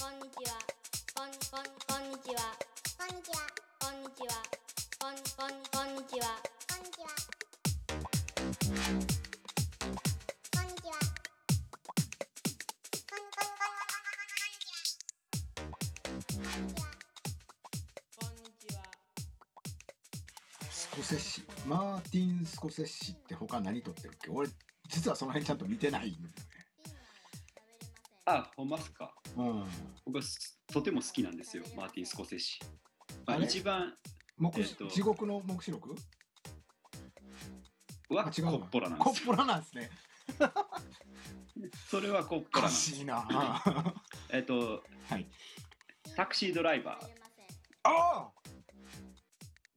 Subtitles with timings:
[0.00, 0.54] こんにちは。
[1.12, 2.54] こんこんこんにちは。
[2.96, 3.42] こんにちは。
[3.80, 4.38] こんにちは。
[5.00, 6.38] こんこんこんにちは。
[6.68, 7.10] こんにちは。
[8.30, 9.02] こんにちは。
[9.74, 9.96] こ
[13.08, 15.02] んこんこんこんこんにちは。
[15.98, 16.86] こんにちは。
[18.20, 18.78] こんにちは。
[20.70, 24.30] スコセッシマーティン・スコセッシって他何撮ってるっけ？
[24.30, 24.48] 俺
[24.88, 26.32] 実はその辺ちゃんと見てないん
[28.36, 29.14] あ、ほんまっすか。
[29.36, 29.64] うん。
[30.04, 32.58] 僕はすとても好きなんですよ、マーティン・スコセッシ。
[33.26, 33.46] まあ、あれ？
[33.46, 33.96] 一番
[34.36, 35.94] 目えっと地獄の黙示録？
[38.10, 39.12] はコッポラなんですよ。
[39.12, 39.90] コッポラなんですね。
[41.90, 42.90] それはコッポラなんです。
[42.92, 43.26] しいな。
[43.30, 43.94] あ
[44.30, 45.26] えっと、はい。
[46.16, 47.06] タクシードライバー、
[47.84, 48.30] あ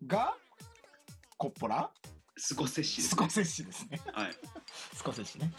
[0.07, 0.35] が
[1.37, 1.91] コッポラ？
[2.37, 4.01] スコセッシです、スコセッシですね。
[4.13, 4.31] はい。
[4.93, 5.51] スコセッシね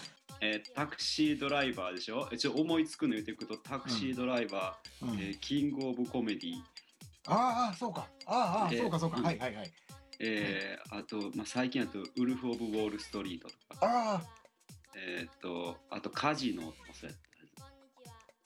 [0.44, 2.28] えータクシードライバーでしょ？
[2.32, 5.18] 一応思いつくの言っていくと、タクシードライバー、うん。
[5.20, 6.54] えーキングオブコメディ、
[7.28, 8.08] ああそうか。
[8.26, 9.18] ああえーそうかそうか。
[9.18, 9.24] うん。
[9.24, 9.72] はいはいはい。
[10.18, 14.22] えーあと、まあ、最近だと、ウルフ・オブ・ウォール・ストリートとか、ああ
[14.96, 17.18] えっと、あと、カジノもそうやっ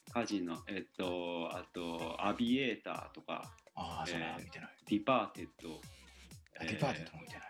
[0.07, 4.69] たカジノ、えっと、あと、アビエーターとか、ああそれはえー見てない。
[4.89, 5.81] ディパーテッド、
[6.61, 7.49] あデパートも見てないな。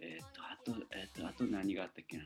[0.00, 2.24] えーっと、あと、えーっと、あと何があったっけな。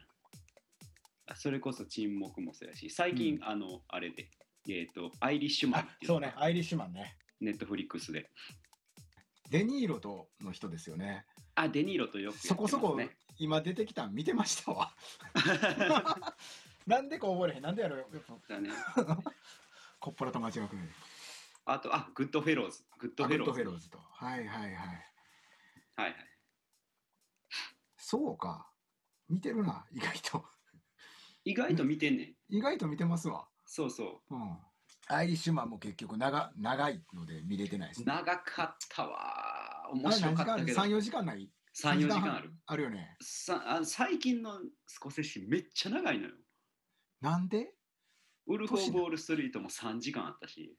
[1.31, 4.31] あそれこそ沈黙もそうやし、最近、うんあの、あれで、
[4.69, 8.31] えーっと、アイリッシュマンあっていうそうねアイリッシュマンねネットフリックスで。
[9.51, 12.99] デニーロとの人ですよねあ、デニーロとよくやってそこそこ。
[13.39, 14.93] 今出てきたん見てましたわ
[16.87, 18.71] なんでか覚えれへんなんでやろやっぱだね。
[20.01, 20.83] コッポラと間違うくる
[21.65, 22.85] あと、あ、グッドフェローズ。
[22.99, 23.53] グッドフェローズ。
[23.53, 24.75] フェローズとはいはいはいはい
[25.97, 26.17] はい。
[27.97, 28.71] そうか
[29.29, 30.45] 見てるな意外と
[31.49, 32.57] 意外と見てんねん。
[32.57, 34.57] 意外と見てますわそうそうん
[35.09, 38.05] アイリッシュマンも結局長長いので見れてないですう。
[38.05, 39.89] ね長かったわ。
[39.93, 40.83] 面白かったけど。
[40.83, 42.53] 34時間ない？3、4時間あ半る。
[42.67, 46.35] あるよねさあ最近のスコセッシめっちゃ長いのよ。
[47.23, 47.73] なんで？
[48.47, 50.77] ウルフ・オブ・ウォール・ストリートも3時間あったし。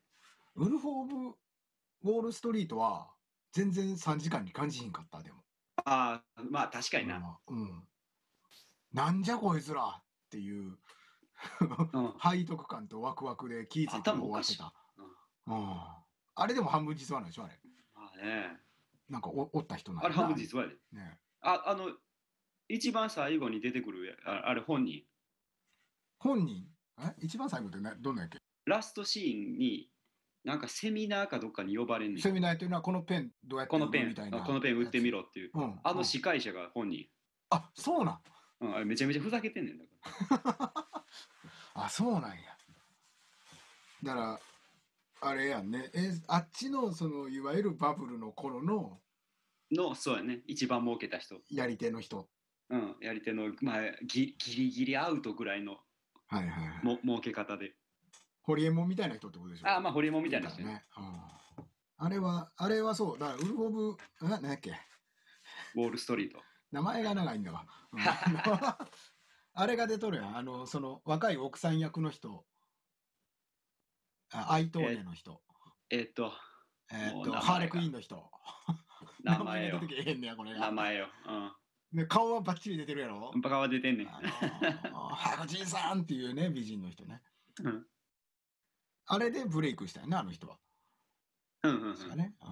[0.55, 3.09] ウルフ・オブ・ウォール・ストリートは
[3.51, 5.39] 全然3時間に感じひんかったでも
[5.85, 7.39] ああ、まあ確かにな。
[7.47, 7.83] うん
[8.91, 10.77] なんじゃこいつらっていう
[11.93, 12.13] うん。
[12.21, 14.73] 背徳感とワクワクで気ぃ付いて終わってた、
[15.47, 15.77] うん、
[16.35, 17.53] あれでも半分実話なんでしょあれ
[17.95, 18.59] まあね。
[19.09, 20.75] なんかおおった人なんあれ半分実話やで。
[20.91, 21.89] ねあ、あの、
[22.67, 25.01] 一番最後に出てくるああれ本人？
[26.19, 26.67] 本人？
[26.99, 27.15] え？
[27.21, 28.37] 一番最後ってなどんなんやっけ？
[28.65, 29.89] ラストシーンに、
[30.43, 32.21] なんかセミナーかどっかに呼ばれんねん。
[32.21, 35.51] セミナーというのはこのペンどうやってこのペン、売るみたいなこのペン売ってみろっていう。
[35.53, 37.07] うんあのうん司会者が本人。
[37.49, 38.19] あそうなん
[38.61, 39.85] うん、あれめちゃめちゃふざけてんねんだ
[40.39, 40.73] か
[41.75, 42.57] あそうなんや
[44.03, 44.39] だから
[45.21, 49.01] あれやんねえあっちのそのいわゆるバブルの頃の
[49.71, 49.83] ら。
[49.83, 50.41] の、そうやね。
[50.47, 51.41] 一番儲けた人。
[51.51, 52.27] やり手の人
[52.69, 55.77] うん、やり手の、まあ、ギギリギリアウトぐらいの
[56.27, 57.75] はいはいはいも儲け方で。
[58.41, 59.67] ホリエモンみたいな人ってことでしょ？
[59.67, 60.65] ああ、まあ、ホリエモンみたいな人ね。
[60.73, 61.21] ね、うん
[62.01, 64.71] あれはあれはそうだからウルフ・オブえ何やっけ？
[65.75, 66.41] ウォール・ストリート。
[66.71, 67.99] 名前が長いんだわ、うん。
[69.53, 70.37] あれが出とるやん。
[70.37, 72.45] あのその若い奥さん役の人。
[74.31, 75.41] あアイトーネの人。
[75.89, 76.31] えっと、
[76.91, 78.31] えーっとハーレクイーンの人。
[79.23, 79.79] 名前よ。
[79.79, 79.87] が出。
[79.87, 80.59] てけへんねやこれが。
[80.59, 81.07] 名前よ。
[81.91, 83.31] ね、顔はバッチリ出てるやろ？
[83.33, 83.41] うん。
[83.41, 84.07] バカは出てんねん。
[84.07, 87.23] あのー白人さんっていうね美人の人ね。
[87.63, 87.87] うん。
[89.07, 90.59] あれでブレイクしたよねあの人は。
[91.63, 91.95] うんうんうん。
[91.95, 92.45] 確かね、う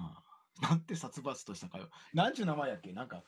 [0.66, 2.92] ん、なんて殺伐としたかよなんちゅう名前やっけ？
[2.94, 3.24] なんか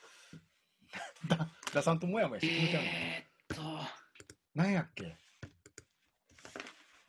[1.27, 3.63] だださんともやもやしてくれちゃうのえーっと、
[4.55, 5.15] なんやっけ？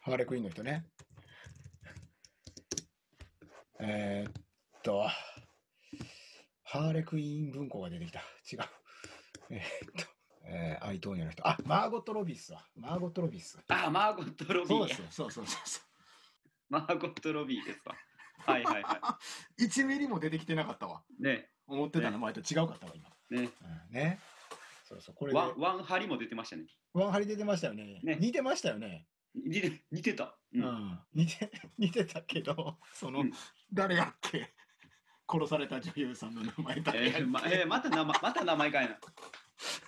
[0.01, 0.87] ハーレクイーンの人ね。
[3.81, 4.33] えー、っ
[4.83, 5.07] と、
[6.65, 8.21] ハーレクイーン文庫が出てきた。
[8.51, 8.61] 違う。
[9.51, 10.11] えー、っと、
[10.45, 11.47] えー、アイトーニャの人。
[11.47, 12.67] あ、マーゴット・ロビスは。
[12.77, 13.59] マーゴット・ロビス。
[13.69, 15.07] あ、マーゴット・ロビーやそう。
[15.11, 15.81] そうそうそうそ
[16.69, 17.97] マーゴット・ロビーですわ。
[18.47, 19.19] はいはいは
[19.59, 19.61] う。
[19.63, 21.03] 1ミリも出てきてなかったわ。
[21.19, 21.23] い。
[21.23, 23.11] ね、思ってた名前と違うかったわ、今。
[23.31, 23.51] ね。
[23.91, 24.19] うん、ね。
[24.89, 25.15] そうそう。
[25.15, 26.65] これでワン、ワンハリも出てましたね。
[26.93, 28.01] ワンハリ出てましたよね。
[28.03, 29.07] ね似てましたよね。
[29.35, 30.37] 似て似てた。
[30.53, 30.59] う。
[30.59, 33.33] うんん、似て 似てたけどその、うん
[33.73, 34.53] 誰やっけ？
[35.29, 38.99] 殺された女優さんの名前誰やっけえーまえーまた名前、また名前かいな。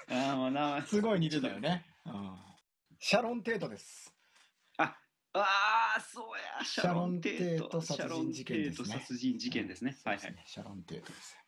[0.09, 0.83] あーもう名前。
[0.83, 2.39] すごい似てたよね、うん、
[3.01, 4.15] シャロン・テートです
[5.35, 6.25] ああ、そう
[6.59, 6.65] や。
[6.65, 7.81] シャロン・テート。
[7.81, 9.99] シャロンテート殺人事件ですねシャロンテート殺人事件ですね。
[10.05, 10.43] はいはい。
[10.47, 11.39] シャロン・テートです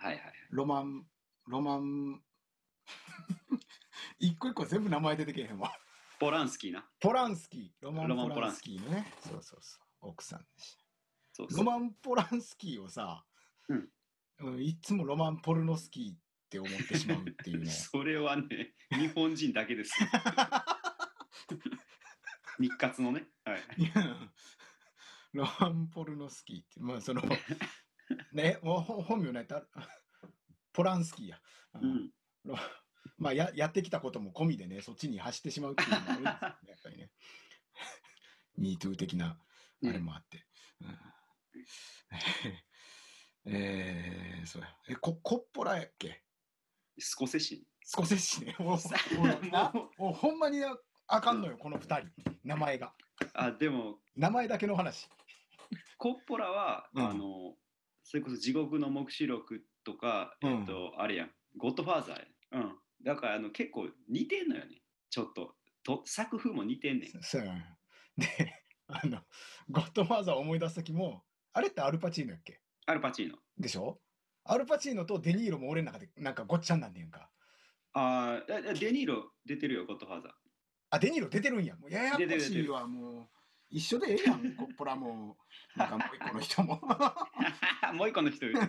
[0.00, 0.22] はいはい。
[0.50, 1.04] ロマン
[1.46, 2.22] ロマン
[4.18, 5.70] 一個一個全部名前出てけへんわ
[6.18, 6.88] ポランスキーな。
[7.00, 10.78] ポランスキー、ロマン・ポランスキーのね、そうそうそう、奥さんでし
[11.32, 13.24] そうそうロマン・ポランスキーをさ、
[13.68, 13.88] うん
[14.42, 16.16] うんいつもロマン・ポルノスキーっ
[16.48, 17.66] て思ってしまうっていうね。
[17.70, 19.92] それはね、日本人だけです。
[22.58, 23.26] 日活のね。
[23.44, 23.62] はい。
[25.32, 27.22] ロマン・ポルノスキーって、まあその、
[28.32, 29.66] ね、もうほ本名なんやったら
[30.72, 31.40] ポランスキーや。
[31.80, 31.86] う。
[31.86, 32.10] ん。
[32.44, 32.56] ロ
[33.18, 37.10] まあややってきたことも込みでね、そっちに走ってしまうっていうのもあるんですよね、やっぱりね。
[38.58, 39.38] MeToo 的な
[39.84, 40.46] あれもあって。
[40.80, 40.98] うん
[43.46, 44.76] えー、そうや。
[44.88, 46.22] え、ココッポラやっけ？
[46.98, 47.66] スコセッシ。
[47.82, 48.54] スコセッシね。
[48.58, 50.76] もうもうほんまにあ
[51.06, 52.08] あかんのよ、この二人。
[52.44, 52.94] 名前が。
[53.34, 55.08] あ、でも、名前だけの話。
[55.96, 57.56] コッポラは、うんあの、
[58.10, 62.24] それこそ地獄の黙示録とか、うんえっと、あれやん、ゴッドファーザーや。
[62.52, 62.72] うん。
[63.04, 64.82] だから、あの、結構似てんのよね。
[65.10, 65.54] ちょっと。
[65.84, 67.10] と作風も似てんねん。
[67.22, 67.58] そうやん
[68.16, 68.26] で、
[68.88, 69.20] あの、
[69.70, 71.22] ゴッドファーザーを思い出す時も、
[71.52, 72.60] あれってアルパチーノやっけ？
[72.86, 73.36] アルパチーノ。
[73.56, 74.00] でしょ？
[74.44, 77.30] アルパチーノとデニーロも俺の中でなんかごっちゃんなんねんか。
[77.92, 80.32] あーあデニーロ出てるよ、ゴッドファーザー。
[80.90, 81.76] あ、デニーロ出てるんや。
[81.76, 83.28] もうややこしていわ、もう。
[83.70, 85.36] 一緒でええやん、コッポラも。
[85.76, 86.80] なんかもう一個の人も。
[87.94, 88.60] もう一個の人いる。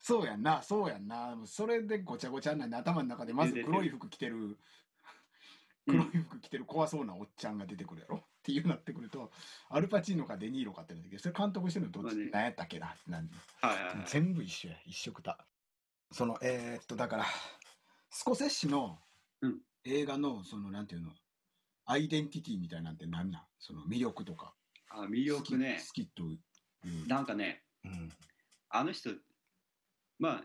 [0.00, 1.36] そうやんな、そうやんな。
[1.46, 4.58] それでごちゃごちゃになんで頭の中でまず黒い服着てる、うん
[5.88, 9.32] 黒い服着てる怖そうなおっちゃんが出てくるやろっていうなってくると、
[9.70, 14.04] アルパチーノかデニーロかってなっど、それ監督してるのどっち、何やったっけななんではいはいはい。
[14.06, 15.46] 全部一緒や、一色た。
[16.12, 17.24] その、えーっと、だから、
[18.10, 18.98] スコセッシの
[19.40, 21.12] うん映画の、その、なんていうの、
[21.90, 23.42] アイデンティティみたいなんて何なん？
[23.58, 24.54] その魅力とか。
[24.90, 25.80] あ魅力ね。
[25.80, 26.38] 好きとい
[27.04, 27.08] う。
[27.08, 28.12] なんかね、うん。
[28.68, 29.08] あの人、
[30.18, 30.42] ま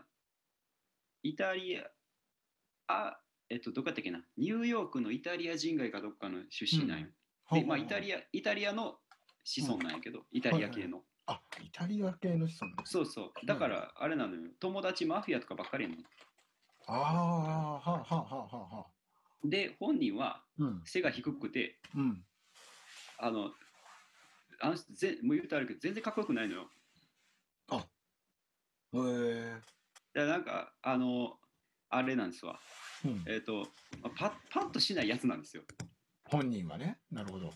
[1.22, 1.84] イタリア、
[2.88, 3.20] あ、
[3.50, 7.08] えっと、どこやったっけな、ニューヨークのイタリア人街かどっかの出身なんよ。
[7.52, 8.00] で、まあ、イタア。
[8.00, 8.96] リア、イタリアの
[9.44, 11.02] 子孫なんやけど、イタリア系の。
[11.26, 13.46] あ、イタリア系の人なんだそうそう。
[13.46, 14.50] だから、あれなのよ。
[14.60, 15.98] 友達マフィアとかばっかりやねん。
[16.86, 18.93] ああ、はあ、はあ、はあ、はあ、はあ。
[19.44, 20.82] で、本人はうん。
[20.84, 22.24] 背が低くて、うん。
[23.18, 23.50] あの、
[24.60, 26.70] あのもう言うとあるけど、全然かっこよくないのよ。
[28.94, 29.60] へ
[30.14, 30.26] え。
[30.26, 31.36] なんか、あの、
[31.90, 32.60] あれなんですわ。
[33.04, 33.24] うん。
[33.26, 33.66] えっ、と、
[34.02, 35.64] まあパッ、パッとしないやつなんですよ。
[36.30, 36.98] 本人はね。
[37.10, 37.50] なるほど。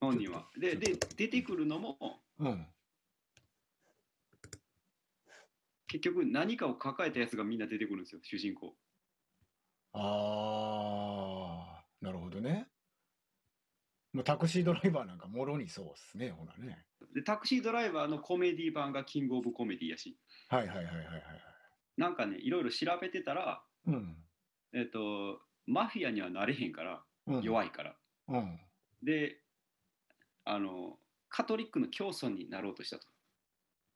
[0.00, 0.46] 本人は。
[0.58, 1.96] で、で、出てくるのも、
[2.38, 2.66] うん。
[5.86, 8.74] 結局何かを抱えたやつがみんな出てくるんですよ、主人公。
[9.94, 12.68] ああ、なるほどね。
[14.12, 16.84] もうタクシードライバーなんかもろにそうっすね、ほらね。
[17.14, 20.18] で、タクシードライバーのコメディ版がキングオブコメディやし、
[20.48, 21.22] はいはいはいはいはいはい。
[21.96, 24.16] なんかね、いろいろ調べてたら、うん。
[24.74, 27.96] えっ、と、マフィアにはなれへんから、うん、弱いから。
[28.28, 28.60] うん。
[29.02, 29.40] で、
[30.44, 30.98] あの、
[31.28, 33.06] カトリックの教祖になろうとしたと。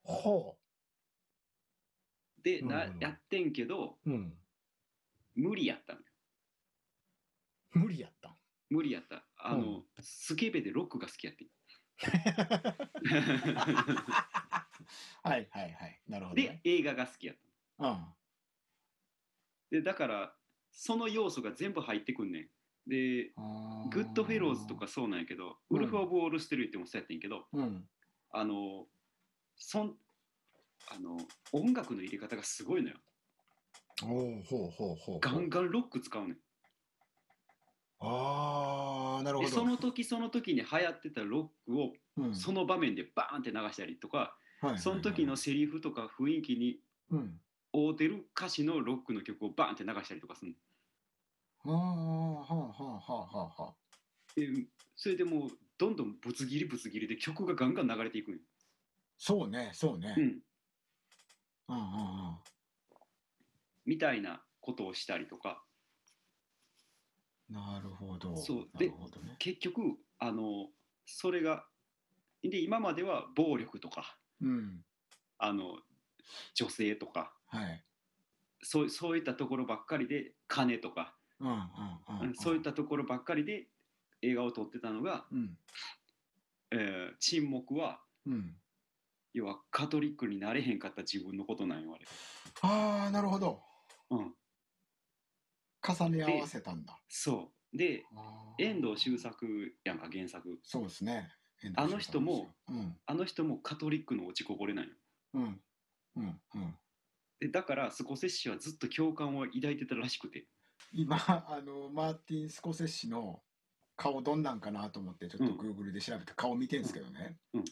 [0.03, 0.57] ほ
[2.43, 4.11] で、なやってんけど、う。
[4.11, 4.39] うん。
[5.37, 6.07] 無理やったのよ。
[7.73, 8.37] 無理やったん？
[8.71, 9.25] 無理やった。
[9.37, 11.49] あの、うスケベでロックが好きやってん。
[15.23, 16.03] はいはいはい。
[16.09, 17.37] なるほど、でね。、映画が好きやっ
[17.79, 17.87] た。
[17.89, 18.05] うん。
[19.71, 20.35] で、だから、
[20.73, 22.51] その要素が全部入ってくんねん。
[22.89, 23.33] で、
[23.91, 24.89] グッドフェローズとか。
[24.89, 27.89] そうなんやけど、うんウルフ・オブ・ウォール・ストリートもそうやってんけど、うん。
[28.31, 28.89] あの、
[29.57, 29.99] そん、
[30.89, 31.19] あの、
[31.53, 32.97] 音楽の入れ方がすごいのよ。
[34.03, 35.21] おおほうほうほう。
[35.21, 36.39] ガンガンロック使うねん。
[38.01, 39.55] ああ、なるほで、ど。
[39.55, 47.41] その時その時に流行ってたロックを、うん、その場面でバーンって流したりとか、はいはいはいその時のセリフとか雰囲気にうん。
[47.73, 51.73] 合うてる歌詞のロックの曲をバーンって流したりとかするの。
[51.73, 53.75] はあはあはあはあはあはあ。
[54.35, 54.49] で
[54.95, 58.41] それでもうどんどんぶつ切りぶつ切りで曲がガンガン流れていくんよ。
[59.19, 60.15] そうね、そうね。
[60.17, 60.43] うん、
[61.69, 62.39] うんうんうん。
[63.87, 65.63] みたいなことをしたりとか
[67.49, 68.37] なるほど。
[68.37, 69.37] そうなるほどね。
[69.39, 69.81] 結局
[70.19, 70.67] あの
[71.05, 71.65] それが
[72.43, 74.85] で今までは暴力とかうん。
[75.39, 75.79] あの
[76.55, 77.85] 女性とかはい。
[78.63, 81.57] そうそういったところばっかりで金とか、うんうん
[82.21, 82.35] うん、うん。
[82.35, 83.69] そういったところばっかりで
[84.23, 85.57] 映画を撮ってたのが、うん。
[86.73, 88.57] えー沈黙はうん。
[89.35, 92.07] 要はカトリックになれへんかった自分のことなんよあれ。
[92.63, 93.63] ああ、なるほど。
[94.11, 94.35] うん、
[95.83, 96.99] 重ね合わせたんだ。
[97.09, 99.47] そうであー遠藤周作
[99.85, 101.31] やんか原作そうですね。
[101.75, 102.97] あの人もうん。
[103.07, 104.91] あの人もカトリックの落ちこぼれなんよ
[105.35, 105.61] うん。
[106.17, 106.41] うん。
[106.55, 106.75] うん。
[107.41, 110.47] でだからスコセッシはずっと共感を抱いてたらしくて
[110.93, 113.41] 今あのマーティン・スコセッシの
[113.97, 117.65] 顔どんなんかなと思ってちょっとうんグーグルで調べて顔見てんですけどね、うん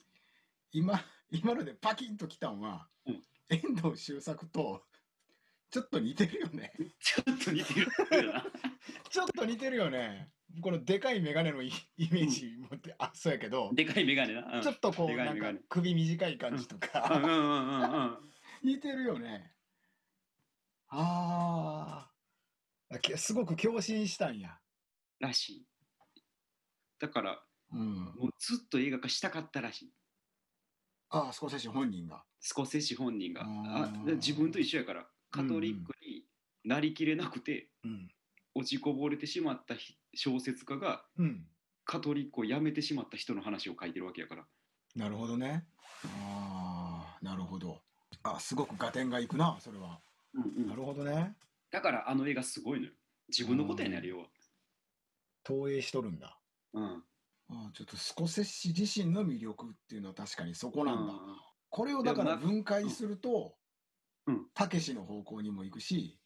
[0.73, 1.00] 今
[1.31, 4.83] 今のでパキンときたんは、うん遠藤周作と
[5.75, 6.73] ちょっと似てるよね。
[7.02, 8.47] ちょっと似てるよな。
[9.11, 10.31] ちょっと似てるよね。
[10.62, 13.73] このでかい眼鏡のイイメージ持って、あそうやけど。
[13.75, 14.59] でかいメガネな。
[14.59, 14.62] うん。
[14.62, 16.81] ちょっとこうなんか首短い感じとうん。
[16.81, 18.31] か、うんうんうんうん。
[18.62, 19.52] 似てるよね。
[20.90, 22.09] あ
[22.88, 24.57] あきすごく共振したんや。
[25.19, 25.66] らしい。
[27.00, 27.97] だから、うん。
[28.14, 29.93] もうずっと映画化したかったらしい。
[31.09, 32.25] ああスコセッシ本人が。
[32.38, 33.43] スコセッシ本人が。
[33.45, 36.23] あ自分と一緒やから、カトリックに
[36.64, 38.09] なりきれなくて、うん
[38.57, 41.45] 落ちこぼれてしまったひ小説家が、うん
[41.85, 44.45] カトリックを辞めてしまった人の話を書いてるわけやから。
[44.95, 45.67] なるほどね。
[46.05, 47.83] ああなるほど。
[48.23, 49.99] あすごく合点がいくなそれは。
[50.67, 51.35] なるほどね。
[51.71, 52.93] だからあの映画すごいのよ。
[53.29, 54.26] 自分のことやねん、あれ要は。
[55.43, 56.38] 投影しとるんだ。
[56.75, 56.85] うん。
[56.85, 57.03] あ
[57.50, 61.19] あちょっとスコセッシ自身の魅力っていうのは確かにそこなんだ、うん。
[61.69, 63.63] これをだから分解するとうん
[64.54, 66.19] たけしの方向にも行くし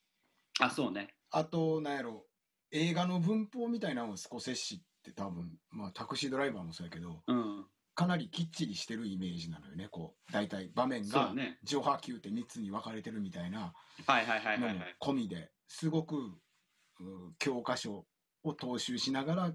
[0.61, 1.15] あ、そうね。
[1.31, 2.27] あとなんやろ
[2.71, 7.67] 映画の文法みたいなのをスコセッシって多分まあタクシードライバーもそうやけどうん。
[7.95, 11.59] かなりきっちりしてるイメージなのよねこう大体場面がそうね。
[11.65, 13.73] 上波球って3つに分かれてるみたいな
[14.07, 14.97] はいはいはいのもはいはい。
[15.01, 18.05] 込みですごくう教科書
[18.45, 19.53] を踏襲しながら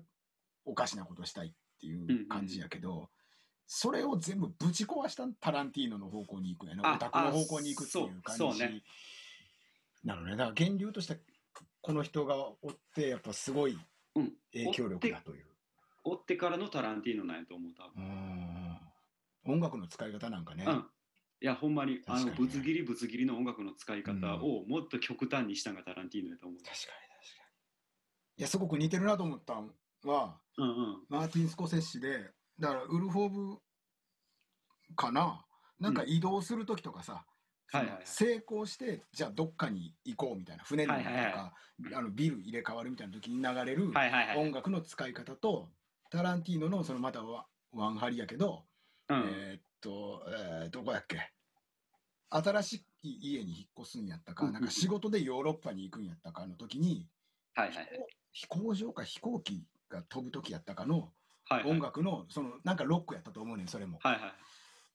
[0.65, 3.09] おかしなことしたいっていう感じやけど、
[3.65, 8.83] それを全部ぶち壊したタランティーノの方向に行くんやなあオタクの方向に行くっていう感そうそうね
[10.03, 11.19] じなのねだから源流として
[11.81, 13.77] この人がおってやっぱすごい
[14.15, 14.33] うん。
[14.53, 15.45] 影響力だという。
[16.03, 18.03] 追ってからのタランティーノなんやと思う、多分。
[18.03, 18.77] うん
[19.45, 20.85] 音楽の使い方なんかね、うん。
[21.41, 26.59] いや、ほんまに、あの、ぶつ切りぶつ切りの音楽の使い方をもっと極端にしたんがタランティーノやと思う。
[26.59, 26.97] 確かに確か
[28.37, 29.69] にいやすごく似てるなと思ったん
[30.05, 31.05] はうんうん。
[31.09, 33.57] マーティン・スコセッシでだからウルフ・オブ
[34.95, 35.45] かな
[35.79, 37.25] なんか移動する時とかさ、
[37.71, 41.53] はいはいはいその成功してじゃあどっかに行こうみたいな船に乗るとか、はいはいは
[41.97, 44.37] あのビル入れ替わるみたいな時に流れるはいはいはい。
[44.37, 45.69] 音楽の使い方と、
[46.11, 48.63] タランティーノのそのまたワワンハリやけど、
[49.09, 49.17] うん。
[49.17, 51.31] えーっと、えーどこやっけ？
[52.29, 57.07] 新しい家に引っ越すんやったか、うんうんうんなんか仕事でヨーロッパに行くんやったかの時に、
[57.55, 57.87] はいはいはい。
[58.31, 61.11] 飛行場か飛行機が飛ぶ時やったかの
[61.49, 61.71] はいはい。
[61.71, 63.99] 音楽のそのなんかロックやったと思うねんそれも。
[64.01, 64.33] はいはい。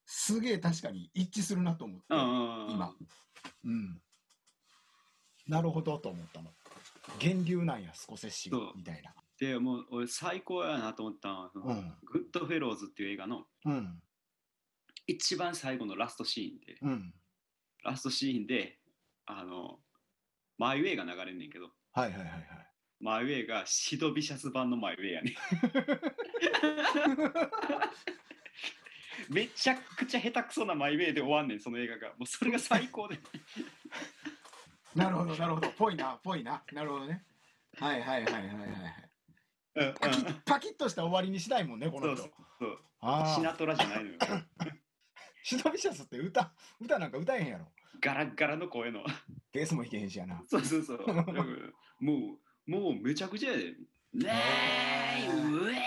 [0.07, 2.71] すげえ確かに一致するなと思って、うんうんうん。
[2.73, 2.95] 今。
[3.64, 4.00] うん。
[5.47, 6.50] なるほどと思ったの
[7.23, 9.14] 源流なんやスコセッシみたいな。
[9.38, 11.95] でもう俺最高やなと思ったのは、うん。
[12.05, 14.02] グッドフェローズっていう映画のうん。
[15.07, 17.14] 一番最後のラストシーンで、うん。
[17.83, 18.78] ラストシーンで、
[19.25, 19.78] あの、
[20.59, 22.68] マイウェイが流れんねんけど、はいはいはいはい
[23.00, 25.35] マイウェイがシドビシャス版のマイウェイやねん。
[29.35, 32.09] めちゃくちゃ下手くそなマイウェイで終わんねん、その映画が。
[32.11, 33.19] もうそれが最高で。
[34.95, 37.23] なるほどなるほどぽいなぽいななるほどね
[37.78, 42.78] はいはいはいはいはいパキッパキッとした終わりにしたいもんねこの人そうそう
[43.35, 44.19] シナトラじゃないのよ。
[45.45, 47.69] シドビシャスって歌歌なんか歌えへんやろ
[48.00, 49.05] ガラッガラの声の。
[49.52, 51.07] ベースも弾けへんしやなそうそうそう。
[52.00, 52.38] もう、
[52.69, 53.65] もうめちゃくちゃやで。
[54.13, 54.31] ね
[55.25, 55.79] え、うえ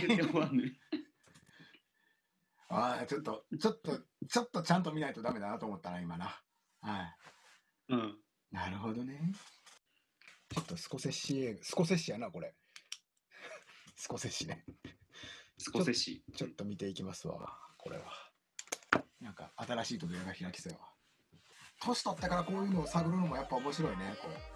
[0.00, 0.76] ーって終わんねん。
[2.68, 3.96] ああちょっとちょっと
[4.28, 6.42] ちょっとちゃんと見ないとダメだなと思ったな今な
[6.80, 7.16] はい
[7.90, 8.18] うん。
[8.50, 9.32] なるほどね。
[10.52, 12.56] ちょっとスコセッシスコセッシやな、これ。
[13.94, 14.64] スコセッシね。
[15.58, 16.24] スコセッシ。
[16.34, 18.04] ちょっと見ていきますわ、これは。
[19.20, 20.88] なんか新しい扉が開きそうやわ。
[21.82, 24.16] 年取ってからこういうのを探るのもやっぱ面白いね。
[24.20, 24.55] こう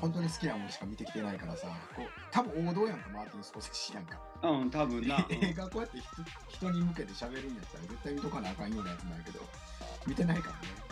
[0.00, 4.20] 本当に好きなものしか見てきてないからさ、こう多分王道やんか、マーティン・スコセッシやんか。
[4.42, 5.26] うん、多分な。
[5.30, 6.06] 映画こうやって人
[6.48, 9.40] 人に向けて喋るんやったら絶対見とかなあかんようなやつなんやけど、
[10.06, 10.87] 見てないからね。